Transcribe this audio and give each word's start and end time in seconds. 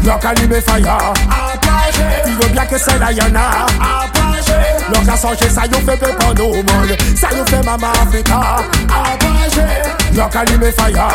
Bloc 0.00 0.24
allumé 0.24 0.60
fire 0.60 0.98
Il 2.26 2.34
veut 2.34 2.48
bien 2.48 2.64
que 2.64 2.78
c'est 2.78 2.98
là 2.98 3.12
y'en 3.12 3.34
a 3.34 3.66
Bloc 4.88 5.08
à 5.08 5.16
changer 5.16 5.50
ça 5.50 5.66
you 5.66 5.74
fait 5.86 5.96
peu 5.98 6.08
pour 6.16 6.34
nous 6.36 6.54
monde 6.54 6.96
Ça 7.14 7.28
you 7.36 7.44
fait 7.46 7.62
maman 7.62 7.88
Africa 8.02 8.56
Bloc 10.12 10.36
allumé 10.36 10.72
fire 10.72 11.08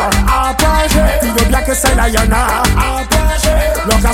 Il 1.22 1.32
veut 1.32 1.48
bien 1.48 1.62
que 1.62 1.74
c'est 1.74 1.94
là 1.96 2.08
y'en 2.08 2.30
a 2.30 2.62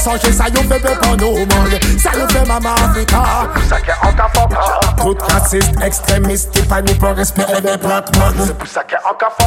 à 0.07 0.19
changer 0.19 0.33
ça 0.33 0.49
you 0.49 0.69
fait 0.69 0.81
peu 0.81 0.95
pour 1.01 1.17
nous 1.17 1.39
monde 1.39 1.79
Ça 1.99 2.11
you 2.15 2.29
fait 2.29 2.47
maman 2.47 2.75
Africa 2.75 3.23
Ça 3.69 3.81
qui 3.81 3.91
est 3.91 4.07
encore 4.07 4.31
fort 4.35 4.49
Tout 4.97 5.17
raciste, 5.33 5.73
extrémiste 5.83 6.51
Qui 6.51 6.63
pas 6.63 6.83
nous 6.83 6.95
pour 6.95 7.11
respecter 7.11 7.55
les 7.55 7.77
black 7.77 8.17
man 8.17 8.35
C'est 8.39 8.59
pour 8.59 8.69
ça 8.69 8.85
qui 8.85 8.95
est 8.95 8.99
encore 8.99 9.33
fort 9.39 9.45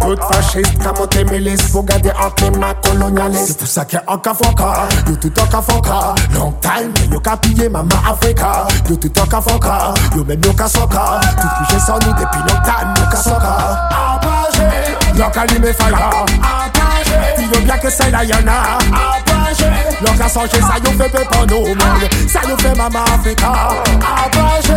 tout 0.00 0.16
fasciste, 0.32 0.82
qu'a 0.82 0.92
monté 0.92 1.24
milice 1.24 1.70
pour 1.70 1.84
garder 1.84 2.10
un 2.10 2.30
climat 2.30 2.74
colonialiste. 2.82 3.46
C'est 3.48 3.58
pour 3.58 3.68
ça 3.68 3.84
qu'il 3.84 3.98
y 3.98 4.02
a 4.02 4.12
encore 4.12 4.36
foka, 4.36 4.88
yo 5.06 5.16
tout 5.16 5.32
encore 5.40 5.64
foka. 5.64 6.14
Long 6.34 6.52
time, 6.60 6.92
yo 7.10 7.20
qu'a 7.20 7.36
pillé 7.36 7.68
maman 7.68 7.88
Africa. 8.08 8.66
Yo 8.88 8.96
tout 8.96 9.12
encore 9.20 9.42
foka, 9.42 9.94
yo 10.16 10.24
même 10.24 10.40
yo 10.44 10.52
qu'a 10.52 10.68
soka. 10.68 11.20
Tout 11.40 11.48
qui 11.48 11.72
j'ai 11.72 11.80
sans 11.80 11.94
nous 11.94 12.12
depuis 12.12 12.40
long 12.40 12.60
time, 12.64 12.94
yo 12.96 13.04
qu'a 13.10 13.16
soka. 13.16 13.88
Apagé, 13.90 14.96
yo 15.14 15.24
qu'a 15.32 15.40
allumé 15.42 15.72
fire. 15.72 15.94
Apagé, 15.94 17.44
yo 17.54 17.60
bien 17.60 17.78
que 17.78 17.90
c'est 17.90 18.10
là 18.10 18.22
y'en 20.02 20.12
a. 20.12 20.22
Yo 20.22 20.28
changé 20.28 20.60
ça, 20.60 20.74
yo 20.84 20.90
fait 20.98 21.08
peu 21.08 21.24
pour 21.30 21.46
nous 21.46 21.66
monde. 21.66 22.08
Ça 22.28 22.40
yo 22.48 22.56
fait 22.58 22.76
maman 22.76 23.04
Africa. 23.04 23.52
Apagé, 24.24 24.74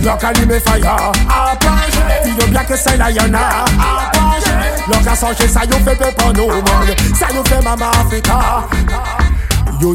yo 0.00 0.10
qu'a 0.18 0.28
allumé 0.28 0.60
fire. 0.60 0.96
Apagé, 1.28 2.30
yo 2.38 2.46
bien 2.46 2.64
que 2.64 2.76
c'est 2.76 2.96
là 2.96 3.10
y'en 3.10 3.32
a. 3.34 3.64
Apagé, 3.64 4.50
L'on 4.88 5.10
a 5.10 5.14
changé 5.14 5.48
ça, 5.48 5.60
yo 5.64 5.76
fait 5.84 5.96
peu 5.96 6.10
pour 6.16 6.32
nous, 6.32 6.46
monde 6.46 6.96
Ça 7.18 7.26
yo 7.34 7.42
fait 7.44 7.62
maman 7.62 7.90
Africa 7.90 8.64
Yo 9.80 9.94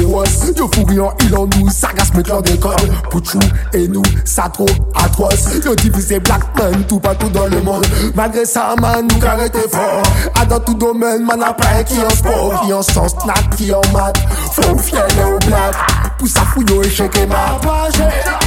féroce 0.00 0.52
Yo 0.56 0.68
fourriant, 0.74 1.12
il 1.20 1.36
en 1.36 1.46
nous, 1.46 1.70
sagace 1.70 2.12
mettre 2.14 2.30
leur 2.30 2.42
décor 2.42 2.76
Pouchou 3.10 3.38
et 3.72 3.88
nous, 3.88 4.02
ça 4.24 4.50
trop 4.52 4.66
atroce. 4.94 5.46
Yo 5.64 5.74
divisé 5.74 6.18
black 6.20 6.42
man, 6.58 6.84
tout 6.84 7.00
partout 7.00 7.28
dans 7.28 7.46
le 7.46 7.60
monde. 7.60 7.86
Malgré 8.14 8.44
ça, 8.44 8.74
man, 8.80 9.06
nous 9.08 9.18
carrété 9.18 9.60
fort 9.70 10.02
A 10.40 10.44
dans 10.44 10.60
tout 10.60 10.74
domaine, 10.74 11.24
man, 11.24 11.42
a 11.42 11.52
pas 11.52 11.82
qui 11.84 11.98
en 12.00 12.10
sport? 12.10 12.62
Qui 12.64 12.72
en 12.72 12.82
sens, 12.82 13.14
snack, 13.22 13.56
qui 13.56 13.72
en 13.72 13.80
maths 13.92 14.18
Faut 14.52 14.78
fier 14.78 15.06
au 15.26 15.38
black. 15.46 15.74
Pour 16.18 16.28
ça 16.28 16.42
fouille 16.42 16.66
échec 16.84 17.16
et 17.16 17.26
mat 17.26 17.36
Apagé, 17.62 18.04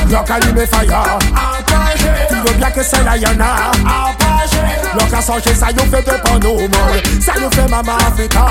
bloc 0.08 0.30
allumé 0.30 0.66
fire 0.66 1.18
tu 2.30 2.36
veux 2.36 2.58
bien 2.58 2.70
que 2.70 2.84
c'est 2.84 3.04
là 3.04 3.18
y'en 3.18 3.40
a 3.40 4.23
Changer 5.22 5.54
ça 5.56 5.68
yo 5.72 5.84
nous 5.86 6.60
monde 6.60 6.76
Ça 7.22 7.34
yo 7.40 7.50
fait 7.52 7.70
maman 7.70 7.96
Africa. 7.96 8.42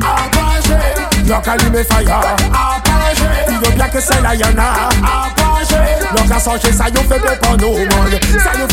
Apagé, 0.00 1.24
bloc 1.24 1.48
allumé 1.48 1.82
fire. 1.82 2.20
Apagé, 2.52 3.24
tu 3.48 3.54
veux 3.54 3.74
bien 3.74 3.88
que 3.88 4.00
c'est 4.00 4.20
là 4.20 4.34
y'en 4.36 4.56
a 4.56 4.90
Apagé, 5.26 5.76
bloc 6.12 6.30
à 6.30 6.38
changer 6.38 6.72
ça 6.72 6.88
yo 6.88 7.00
nous 7.58 7.72
monde 7.78 8.20
Ça 8.38 8.52
yo 8.58 8.66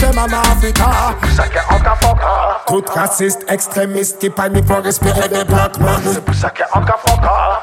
Tout 2.68 2.84
raciste, 2.94 3.46
extrémiste 3.50 4.20
qui 4.20 4.30
panique 4.30 4.66
pour 4.66 4.84
respirer 4.84 5.28
des 5.30 5.44
black 5.46 5.80
man 5.80 6.00
C'est 6.04 6.24
pour 6.24 6.36
ça 6.36 6.52
qui 6.52 6.62
est 6.62 6.66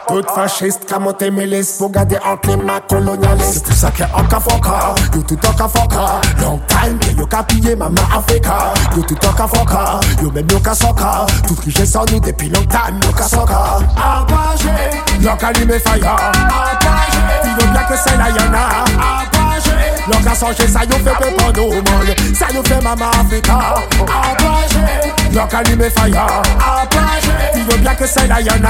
encore 0.08 0.16
fort 0.16 0.22
tout 0.22 0.34
fasciste, 0.34 0.86
qu'a 0.86 0.98
monté 0.98 1.30
milice 1.30 1.78
pour 1.78 1.90
garder 1.90 2.18
un 2.24 2.36
climat 2.36 2.80
colonialiste. 2.88 3.52
C'est 3.54 3.64
pour 3.64 3.76
ça 3.76 3.90
qu'il 3.90 4.06
y 4.06 4.08
a 4.08 4.16
encore 4.16 4.42
foka, 4.42 4.94
yo 5.14 5.22
tout 5.22 5.46
encore 5.46 5.70
foka. 5.70 6.20
Long 6.40 6.60
time, 6.68 6.98
que 6.98 7.10
yo 7.18 7.26
qu'a 7.26 7.42
pillé 7.42 7.76
maman 7.76 7.94
Africa. 8.16 8.72
Yo 8.96 9.02
tout 9.02 9.26
encore 9.26 9.48
foka, 9.48 10.00
yo 10.22 10.30
même 10.30 10.46
yo 10.50 10.58
qu'a 10.60 10.74
soka. 10.74 11.26
Tout 11.46 11.54
qui 11.56 11.70
j'ai 11.70 11.86
sans 11.86 12.04
nous 12.10 12.20
depuis 12.20 12.48
long 12.48 12.64
time, 12.66 13.00
yo 13.02 13.12
qu'a 13.12 13.24
soka. 13.24 13.78
Apagé, 13.96 14.70
bloc 15.20 15.42
allumé 15.42 15.78
fire. 15.78 16.16
Apagé, 16.16 17.18
il 17.44 17.50
veut 17.50 17.72
bien 17.72 17.82
que 17.82 17.96
c'est 17.96 18.16
là 18.16 18.28
y'en 18.30 18.52
a. 18.52 18.84
Apagé, 19.22 19.70
bloc 20.06 20.26
à 20.26 20.34
changer 20.34 20.68
ça 20.68 20.84
yo 20.84 20.96
fait 21.04 21.34
pour 21.36 21.52
nous 21.52 21.74
monde. 21.74 22.14
Ça 22.34 22.46
yo 22.52 22.62
fait 22.64 22.82
maman 22.82 23.10
Africa. 23.20 23.74
Apagé, 24.02 25.12
bloc 25.30 25.54
allumé 25.54 25.90
fire. 25.90 26.26
Apagé, 26.60 27.32
il 27.56 27.62
veut 27.64 27.78
bien 27.78 27.94
que 27.94 28.06
c'est 28.06 28.26
y'en 28.26 28.64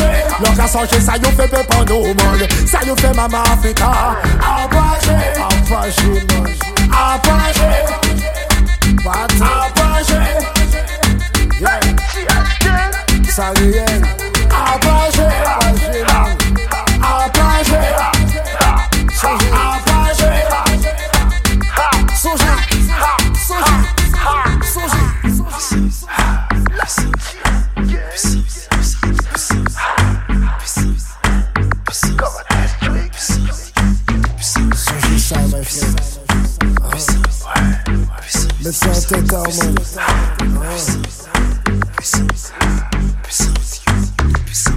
a. 0.00 0.04
Apagé, 0.04 0.40
bloc 0.40 0.58
à 0.58 0.66
changer 0.66 1.00
ça 1.00 1.16
yo 1.16 1.30
fait 1.36 1.48
peu 1.48 1.62
pour 1.68 1.84
nous 1.84 2.06
monde. 2.06 2.46
Ça 2.66 2.80
yo 2.86 2.94
fait 2.96 3.14
maman 3.14 3.42
Africa. 3.42 3.90
Apagé, 4.40 5.16
apagé, 5.40 6.10
apagé, 6.92 7.64
apagé, 9.40 10.20
yeah. 11.60 11.80
Salienne, 13.28 14.02
apagé, 14.02 14.15
siente 38.94 39.28
como. 39.28 39.44
Percibes, 39.44 41.28
percibes, 41.96 42.52
percibes, 43.22 43.82
percibes. 44.44 44.76